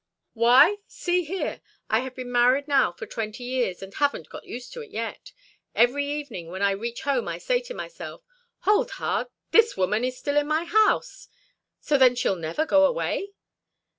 "Why! 0.33 0.77
See 0.87 1.23
here! 1.23 1.61
I 1.87 1.99
have 1.99 2.15
been 2.15 2.31
married 2.31 2.67
now 2.67 2.91
for 2.91 3.05
twenty 3.05 3.43
years, 3.43 3.83
and 3.83 3.93
haven't 3.93 4.29
got 4.29 4.45
used 4.45 4.73
to 4.73 4.81
it 4.81 4.89
yet. 4.89 5.31
Every 5.75 6.07
evening, 6.07 6.47
when 6.49 6.63
I 6.63 6.71
reach 6.71 7.03
home, 7.03 7.27
I 7.27 7.37
say 7.37 7.59
to 7.61 7.75
myself, 7.75 8.23
'Hold 8.61 8.89
hard! 8.97 9.27
this 9.51 9.73
old 9.77 9.89
woman 9.89 10.03
is 10.03 10.17
still 10.17 10.37
in 10.37 10.47
my 10.47 10.63
house! 10.63 11.27
So 11.81 11.99
then 11.99 12.15
she'll 12.15 12.35
never 12.35 12.65
go 12.65 12.85
away?'" 12.85 13.33